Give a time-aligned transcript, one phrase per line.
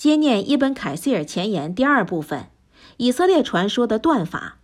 [0.00, 2.46] 接念伊本凯西尔前言第二部分，
[2.96, 4.56] 以色列传说的断法。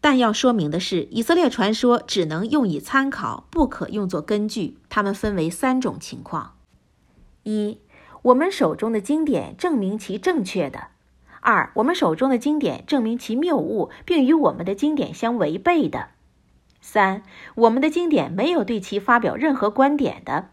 [0.00, 4.76] 但要说明的是，以色列传说只能用以参考，不可用作根据。
[4.88, 6.56] 它们分为三种情况：
[7.44, 7.78] 一、
[8.22, 10.88] 我们手中的经典证明其正确的；
[11.40, 16.08] 二、我们手中的经典证明其谬误，并与我们的经典相违背的；
[16.80, 17.22] 三、
[17.54, 20.48] 我们的经典没有对其发表任何观点的。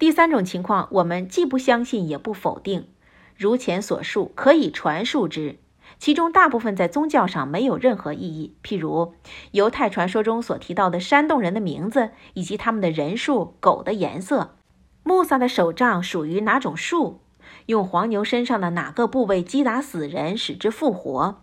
[0.00, 2.88] 第三种情况，我们既不相信也不否定，
[3.36, 5.58] 如前所述，可以传述之。
[5.98, 9.14] 其中大部分在宗教上没有任何意义，譬如
[9.50, 14.56] 犹太传说中所提到的山洞人的名字以及他们的人数、狗的颜色、
[15.02, 17.20] 穆萨的手杖属于哪种树、
[17.66, 21.42] 用黄牛身上的哪个部位击打死人使之复活、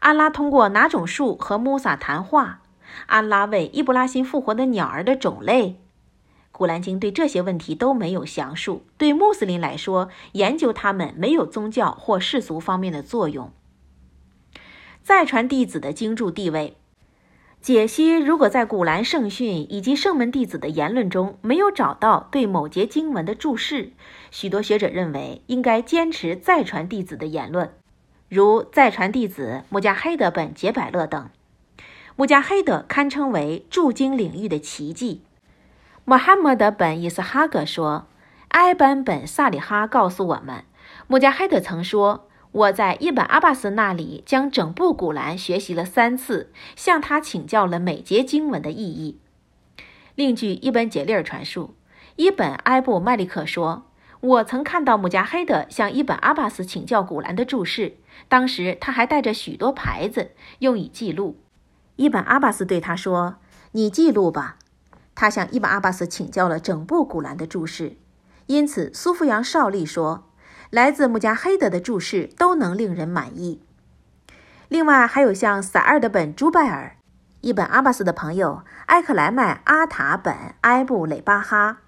[0.00, 2.62] 阿拉通过哪种树和穆萨谈话、
[3.06, 5.81] 阿拉为伊布拉辛复活的鸟儿的种类。
[6.52, 8.84] 古兰经对这些问题都没有详述。
[8.96, 13.50] 对穆斯林来说，研究它们没有宗教或世俗方面的作用。
[15.02, 16.76] 再传弟子的经注地位
[17.60, 23.92] 解析：如果在古兰圣训以及圣门弟子的言论中没有找到对某节经文的注释，
[24.30, 27.72] 许多学者认为应该坚持再传弟子的言论，
[28.28, 31.30] 如再传弟子穆加黑德本杰百勒等。
[32.14, 35.22] 穆加黑德堪称为注经领域的奇迹。
[36.04, 38.08] 穆罕默德本伊斯哈格说
[38.50, 40.64] ：“埃本本萨里哈告诉我们，
[41.06, 49.20] 穆加黑德曾说，我在伊本阿巴斯那里将整部古兰学习了三次，向他请教了每节经文的意义。”
[50.16, 51.76] 另据伊本杰利尔传述，
[52.16, 53.84] 伊本埃布麦利克说
[54.18, 61.38] ：“我曾看到穆加黑德向伊本阿巴斯请教古兰的注释，当时他还带着许多牌子，用以记录。
[61.94, 63.36] 伊本阿巴斯对他说
[63.70, 64.56] ：‘你记录吧。’”
[65.14, 67.96] 他向伊本阿巴斯请教了整部古兰的注释，
[68.46, 70.28] 因此苏富扬少利说，
[70.70, 73.62] 来自穆加黑德的注释都能令人满意。
[74.68, 76.96] 另外，还有像萨尔德本朱拜尔、
[77.42, 81.78] 伊本阿巴斯的朋友埃克莱麦阿塔本埃布雷巴哈、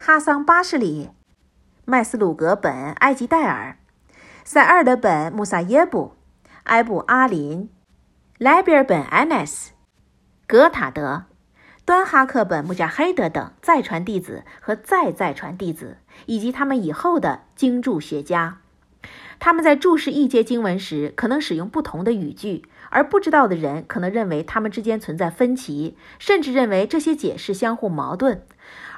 [0.00, 1.10] 哈桑巴什里、
[1.84, 3.78] 麦斯鲁格本埃吉戴尔、
[4.44, 6.16] 塞尔德本穆萨耶布、
[6.64, 7.70] 埃布阿林、
[8.38, 9.70] 莱比尔本安奈斯、
[10.48, 11.26] 格塔德。
[11.86, 18.58] 端哈克本穆加黑德等再传弟子和再再传弟子，以及他们以后的经注学家，
[19.38, 28.42] 他们在注释一节经文时可能使用不同的语句，而不知道的人可能认为他们之间存在分歧，甚至认为这些解释相互矛盾。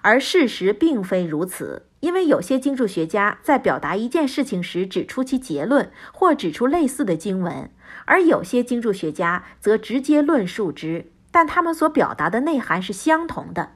[0.02, 7.68] 而事实并非如此，因为有些经注学家在表达一件事情时指出其结论，或指出类似的经文，
[8.04, 11.10] 而有些经注学家则直接论述之。
[11.36, 13.72] 但他们所表达的内涵是相同的，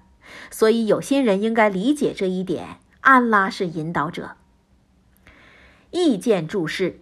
[0.50, 2.78] 所以有心人应该理解这一点。
[3.02, 4.30] 安拉是引导者。
[5.90, 7.00] 意见注释，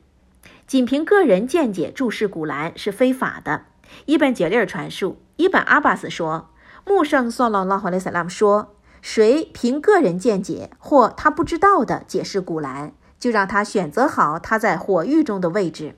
[0.67, 3.67] 仅凭个人见解注释古兰是非法的。
[4.07, 6.51] 伊本杰利尔传述，伊本阿巴斯说，
[6.85, 15.95] 穆圣算了拉哈雷萨拉姆说，谁凭个人见解或他不知道的解释古兰，就让他选择好他在火狱中的位置。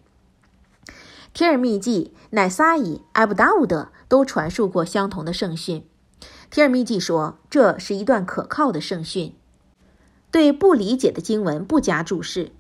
[1.33, 5.87] 提尔密记、乃撒伊、艾布达乌德都传述过相同的圣训。
[6.51, 9.35] 提尔密基说，这是一段可靠的圣训，
[10.33, 12.51] 对不理解的经文不加注释。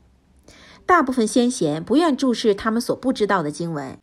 [0.87, 3.99] 大部分先贤不愿注释他们所不知道的经文，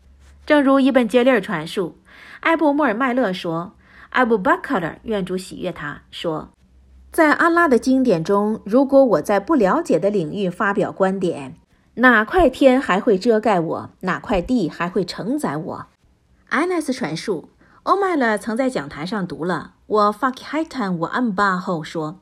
[0.45, 1.95] 正如伊本杰利尔传述。
[2.41, 3.73] 埃布莫尔麦勒说，
[4.09, 6.49] 艾布巴卡尔愿主喜悦他说，
[7.11, 11.55] 在安拉的经典中，如果我在不了解的领域发表观点。
[11.95, 13.89] 哪块天还会遮盖我？
[14.01, 15.87] 哪块地还会承载我？
[16.49, 17.49] 安奈斯传述，
[17.83, 22.21] 欧麦勒曾在讲台上读了“我 fuck hatan 我 amba ”后说：“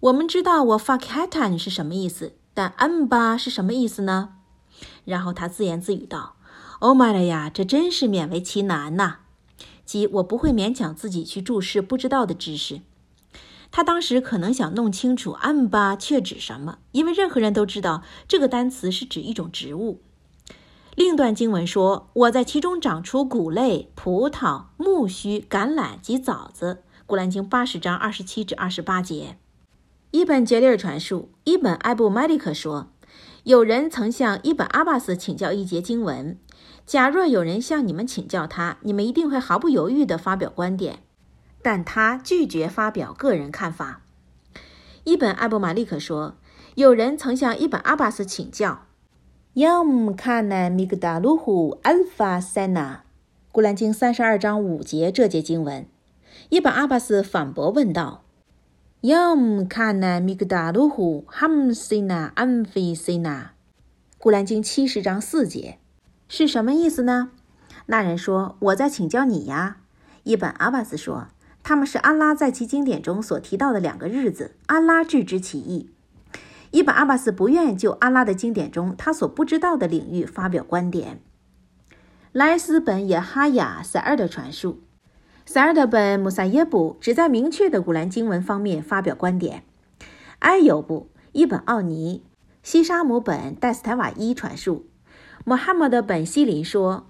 [0.00, 4.34] 我们知道我 fuck hatan 是什么意思，但 amba 是什么意思呢？”
[5.06, 6.36] 然后他自言自语道
[6.80, 9.20] ：“欧麦勒呀，这真是勉为其难呐！
[9.86, 12.82] 即我不会勉强自己去注释不知道的知识。”
[13.72, 20.02] 他当时可能想弄清楚“amba ”却指什么，因为任何人都知道这个单词是指一种植物。
[20.98, 29.38] 另段经文说：“我在其中长出谷类、葡萄、苜蓿、橄榄及枣子。”《古兰经》八十章二十七至二十八节。
[30.10, 32.88] 伊本杰利尔传述，伊本艾布麦利克说
[33.44, 36.36] ：“有人曾向伊本阿巴斯请教一节经文。
[36.84, 41.04] 假若有人向你们请教他，你们一定会毫不犹豫地发表观点。”
[41.62, 44.02] 但他拒绝发表个人看法。
[45.04, 46.34] 伊本艾布马利克说
[46.74, 48.86] ：“有人曾向伊本阿巴斯请教。”
[49.58, 53.02] 要姆卡南米格达鲁胡阿尔法塞纳，
[53.50, 55.84] 古兰经三十二章五节这节经文。
[56.48, 58.22] 一本阿巴斯反驳问道
[59.02, 63.48] ：“Yom kana migdaluhu hamsina anfisina。
[64.16, 65.78] 古兰经七十章四节
[66.28, 67.30] 是什么意思呢？
[67.86, 69.78] 那人说：“我在请教你呀。”
[70.22, 71.26] 一本阿巴斯说
[71.64, 75.90] ：“他们是安拉在其经典中所提到的两个日子，安拉置之其意。”
[76.70, 81.20] 伊本阿巴斯不愿就阿拉的经典中他所不知道的领域发表观点。
[82.32, 84.80] 莱斯本也哈亚塞尔的传述，
[85.46, 89.64] 塞尔德本穆萨耶布只在明确的古兰经文方面发表观点。
[90.40, 92.22] 埃尤布、伊本奥尼、
[92.62, 94.86] 西沙姆本戴斯台瓦伊传述，
[95.44, 97.06] 穆罕默德本西林说。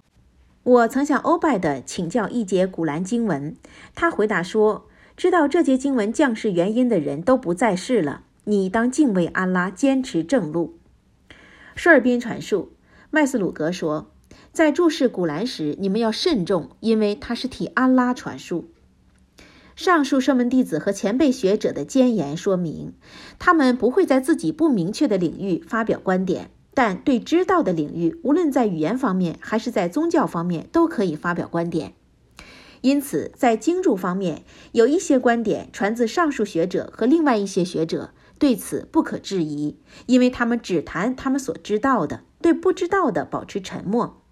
[0.65, 3.57] 我曾向欧拜的请教一节古兰经文，
[3.95, 8.25] 他回答说：“知道这节经文降世原因的人都不在世了。
[8.49, 10.79] 你当敬畏安拉，坚持正路。”
[11.77, 12.73] 舒尔宾传述，
[13.11, 14.11] 麦斯鲁格说
[14.53, 18.71] ：“在注释古兰时，你们要慎重，因为他是替安拉传述。”
[19.77, 22.95] 上述圣门弟子和前辈学者的箴言说明，
[23.39, 26.51] 他们不会在自己不明确的领域发表观点。
[26.73, 31.93] 但对知道的领域，无论在语言方面还是在宗教方面，都可以发表观点。
[32.81, 39.77] 因此，在经注方面，有一些观点传自上述学者和另外一些学者，对此不可质疑，
[40.07, 44.23] 因为他们只谈他们所知道的，对不知道的保持沉默。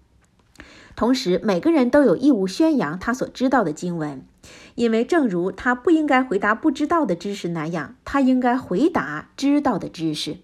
[0.95, 4.25] 同时，每个人都有义务宣扬他所知道的经文，
[4.73, 10.37] 因为正如他不应该回答不知道的知识那样，他应该回答知道的知识。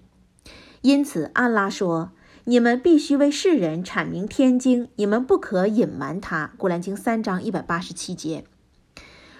[0.81, 2.11] 因此，安拉说
[2.45, 8.43] ：“你们必须为世人阐明天经，你们不可隐瞒它。”古兰经三章一百八十七节。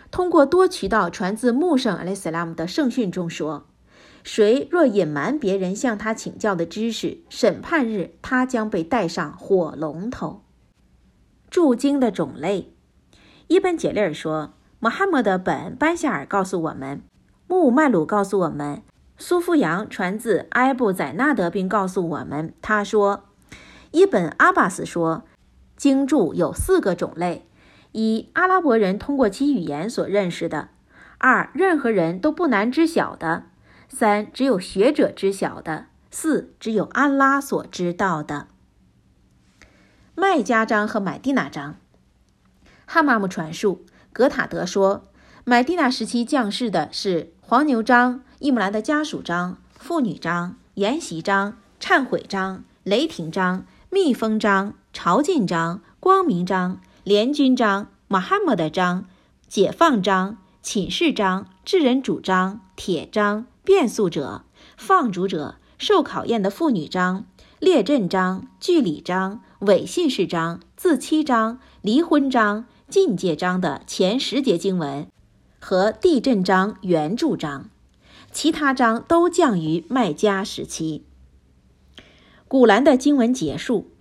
[0.10, 3.66] 通过多渠道传自穆圣阿里斯拉姆的圣训中说
[4.24, 10.44] ：“谁若隐瞒别人向他请教的知识，审判日他将被带上火龙头。”
[11.52, 12.74] 注经的种类，
[13.48, 17.04] 伊本杰利尔说：“穆罕默德本班夏尔告诉我们，
[17.48, 18.82] 穆麦鲁告诉我们。”
[19.16, 23.26] 苏富扬传自埃布宰纳德，并告诉我们，他说
[23.92, 25.24] ：“伊本阿巴斯说，
[25.78, 27.48] 经注有四个种类：
[27.92, 30.70] 一、阿拉伯人通过其语言所认识的；
[31.20, 33.44] 二、任何人都不难知晓的；
[33.94, 38.48] 三、只有学者知晓的；四、只有安拉所知道的。”
[40.16, 41.78] 麦加章和买地那章，
[42.86, 45.06] 哈马姆传述，格塔德说，
[45.44, 48.22] 买地那时期降世的是黄牛章。
[48.40, 59.06] 伊姆兰的家属章、妇女章、筵席章、忏悔章、雷霆章、蜜蜂章、朝觐章、光明章、联军章、马哈默德章、
[59.48, 64.44] 解放章、寝室章、智人主张、铁章、变速者、
[64.78, 67.26] 放逐者、受考验的妇女章、
[67.60, 75.08] 列阵章、据理章、伪信士章、自欺章、离婚章、禁戒章的前十节经文
[75.60, 77.70] 和地震章原著章。
[78.32, 81.06] 其他章都降于麦加时期。
[82.48, 83.92] 古兰的经文结束，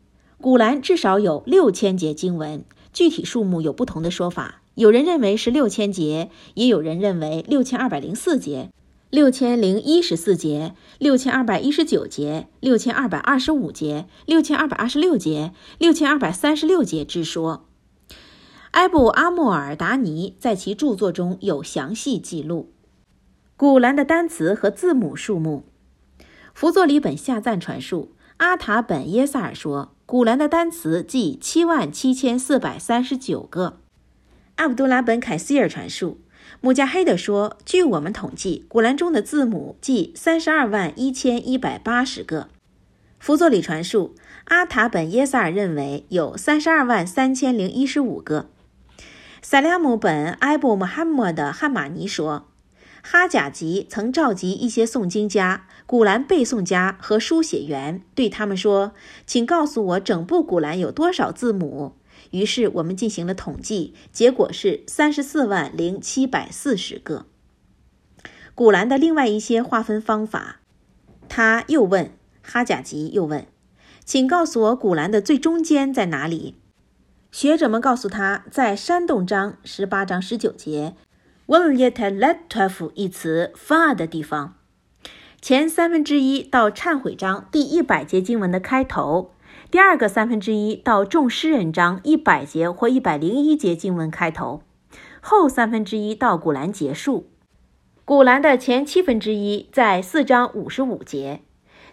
[0.40, 4.62] 古兰至少有六千节经文，具体数目有不同的说法。
[4.74, 8.70] 有人认为是六千节，也有人认为六千二百零四节、
[9.12, 17.68] 六千零一十四节、六千二百一十九节、六千二百二十五节、六千二百二十六节、六千二百三十六节之说。
[18.70, 22.72] 埃布阿莫尔达尼在其著作中有详细记录。
[23.54, 25.64] 古兰的单词和字母数目，
[26.54, 33.80] 弗作里本下赞传述，阿塔本耶萨尔说，古兰的单词计七万七千四百三十九个。
[34.54, 36.22] 阿卜杜拉本凯西尔传述，
[36.64, 42.46] 穆加黑德说，据我们统计，古兰中的字母计三十二万一千一百八十个。
[43.18, 44.14] 弗作里传述，
[44.44, 48.48] 阿塔本耶萨尔认为有三十二万三千零一十五个。
[49.42, 52.46] 萨拉姆本埃布穆罕默德汉马尼说。
[53.02, 58.92] 哈贾吉曾召集一些诵经家、古兰背诵家和书写员，对他们说
[59.26, 61.94] ：“请告诉我整部古兰有多少字母。”
[62.32, 67.26] 于是我们进行了统计，结果是三十四万零七百四十个。
[68.54, 70.60] 古兰的另外一些划分方法，
[71.28, 72.12] 他又问
[72.42, 73.46] 哈贾吉又问
[74.04, 76.56] ：“请告诉我古兰的最中间在哪里？”
[77.32, 80.94] 学者们告诉他在山洞章十八章十九节。
[81.46, 84.56] 问 yet let twelve 一词发的地方，
[85.40, 89.31] 前三分之一到忏悔章第一百节经文的开头，
[89.72, 94.60] 第二个三分之一到众诗人章一百节或一百零一节经文开头，
[95.22, 97.30] 后三分之一到古兰结束。
[98.04, 101.40] 古兰的前七分之一在四章五十五节，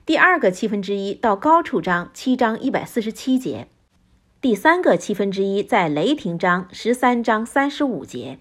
[0.05, 3.69] 第二个七分之一到高处章七章一百四十七节，
[4.41, 8.39] 第三个七分之一在雷霆章十三章三十五节。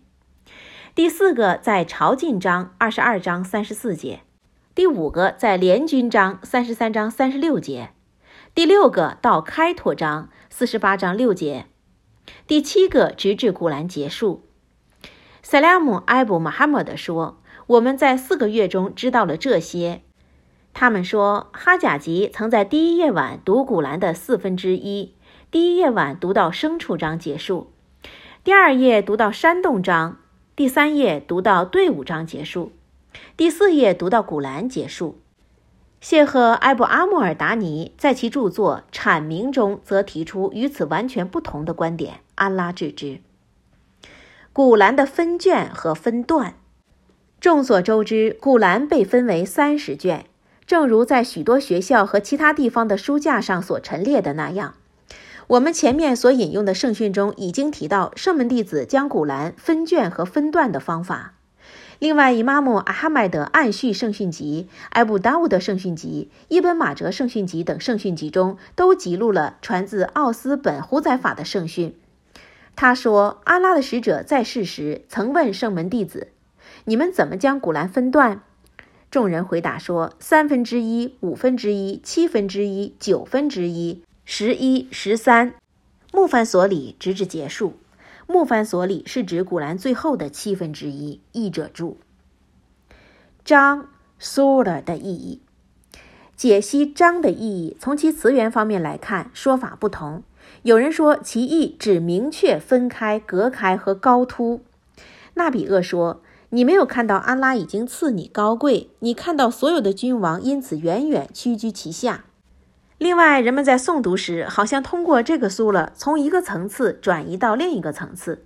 [0.97, 4.23] 第四个在朝觐章二十二章三十四节，
[4.75, 7.91] 第五个在联军章三十三章三十六节，
[8.59, 11.67] 第六个到开拓章四十八章六节，
[12.49, 14.49] 第七个直至古兰结束。
[15.45, 20.03] 塞拉姆埃布马哈默德说：“我们在四个月中知道了这些。”
[20.75, 25.15] 他们说，哈贾吉曾在第一夜晚读古兰的四分之一，
[25.53, 27.71] 第一夜晚读到牲畜章结束，
[28.43, 30.17] 第二夜读到山洞章。
[30.57, 32.73] 第三页读到队伍章结束，
[33.37, 35.21] 第四页读到古兰结束。
[36.01, 42.21] 谢赫埃布阿穆尔达尼在其著作《阐明》中则提出与此完全不同的观点。
[42.37, 43.21] 安拉致之。
[44.53, 46.55] 古兰的分卷和分段，
[47.41, 50.27] 众所周知，古兰被分为三十卷，
[50.67, 54.75] 正如在许多学校和其他地方的书架上所陈列的那样。
[55.49, 61.35] 我们前面所引用的圣训中已经提到圣门弟子将古兰分卷和分段的方法。
[61.99, 71.97] 另外，伊玛目阿哈迈德暗叙圣训集、埃布达乌德圣训集、伊本马哲圣训集等圣训集中都记录了传自奥斯本胡宰法的圣训。
[72.77, 76.29] 他说：“阿拉的使者在世时曾问圣门弟子
[76.87, 78.43] ：‘你们怎么将古兰分段？’
[79.11, 85.55] 众人回答说：‘三分之一、五分之一、七分之一、九分之一。’”十一、十三，
[86.13, 87.75] 木凡所里直至结束。
[88.31, 91.23] 木凡所里是指古兰最后的七分之一。
[91.33, 91.97] 译者注：
[93.43, 93.89] 章
[94.21, 95.41] （sura） 的意义，
[96.37, 97.75] 解析章的意义。
[97.81, 100.23] 从其词源方面来看，说法不同。
[100.63, 104.61] 有人说其意指明确分开、隔开和高凸。
[105.33, 106.21] 纳比厄说
[106.51, 112.27] ：“你没有看到安拉已经赐你高贵，你看到所有的君王因此远远屈居其下。”
[112.99, 118.45] 另外，人们在诵读时，好像通过这个苏了，从一个层次转移到另一个层次。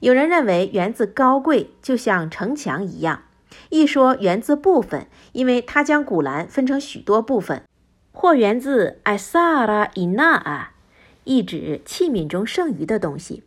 [0.00, 3.20] 有人认为源自高贵，就像城墙一样；
[3.70, 7.60] 一说源自部分，因为他将古兰分成许多部分；
[8.12, 10.72] 或源自艾萨拉伊纳啊，
[11.24, 13.44] 意指器皿中剩余的东西。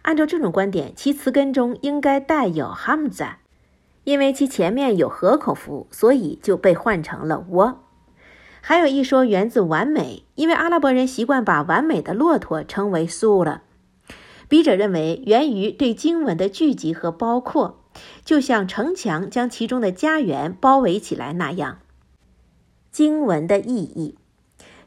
[0.00, 3.32] 按照这种观点，其词根中应该带有 hamza，
[4.04, 7.82] 因为其前面有合口符，所以就被换成了我。
[8.62, 13.62] 还有一说源自完美，因为阿拉伯人习惯把完美的骆驼称为苏了。
[14.48, 17.80] 笔者认为源于对经文的聚集和包括，
[18.24, 21.78] 就像城墙将其中的家园包围起来那样。
[22.90, 24.16] 经文的意义，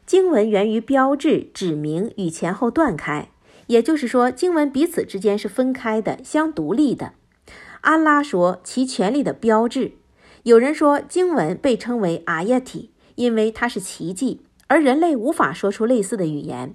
[0.04, 3.30] 经文源于标志、指明与前后断开，
[3.68, 7.12] 也就是说，经文彼此之间是分开的、相独立的。
[7.80, 9.92] 安拉说其权力的标志。
[10.42, 12.90] 有人说经文被称为阿耶提。
[13.14, 16.74] 因为它是奇迹，而人类无法说出类似的语言。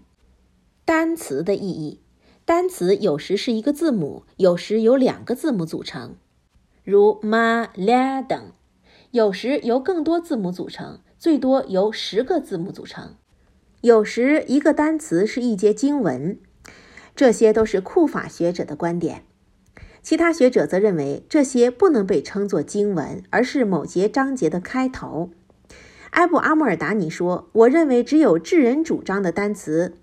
[0.86, 2.00] 单词的意义，
[2.46, 6.16] 单词有时是一个字母，有时由两个字母组成，
[6.84, 8.54] 如 ma、la 等；
[9.12, 13.16] 有时由更多字母组成，最多由十个字母组成。
[13.82, 16.40] 有时一个单词是一节经文。
[17.16, 19.26] 这些都是库法学者的观点，
[20.02, 25.30] 其他学者则认为这些不能被称作经文，而是某节章节的开头。
[26.12, 29.98] 埃布阿穆尔达尼说：“我认为只有智人主张的单词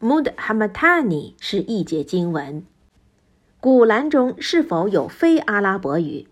[0.00, 2.64] ‘mud hamatani’ 是一节经文。
[3.60, 6.28] 古兰中是否有非阿拉伯语？”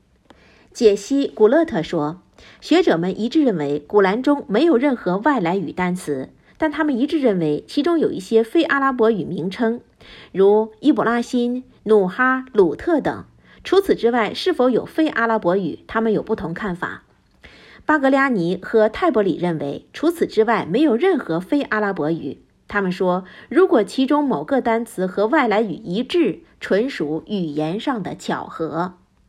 [0.72, 2.22] 解析古勒特说
[2.60, 9.80] ：“学者们一致认为古兰中没有任何外来语单词，但他们一致认为其中有一些非阿拉伯语名称，
[10.32, 13.24] 如伊布拉辛、努哈、鲁特等。
[13.64, 17.02] 除此之外，是否有非阿拉伯语，他们有不同看法。”
[17.86, 22.42] 巴格拉尼和泰伯里认为，除此之外没有任何非阿拉伯语。
[22.66, 28.94] 他们说，如果其中某个单词和外来语一致，纯属语言上的巧合。